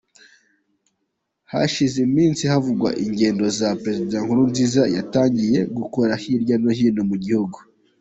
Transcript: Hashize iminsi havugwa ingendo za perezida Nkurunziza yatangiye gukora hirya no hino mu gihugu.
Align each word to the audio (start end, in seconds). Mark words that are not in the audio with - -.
Hashize 1.51 1.97
iminsi 2.07 2.43
havugwa 2.51 2.89
ingendo 3.05 3.43
za 3.59 3.69
perezida 3.81 4.15
Nkurunziza 4.23 4.81
yatangiye 4.95 5.59
gukora 5.77 6.11
hirya 6.23 6.55
no 6.63 6.71
hino 6.79 7.03
mu 7.11 7.17
gihugu. 7.25 7.57